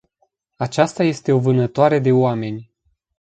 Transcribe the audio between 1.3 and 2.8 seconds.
o vânătoare de oameni.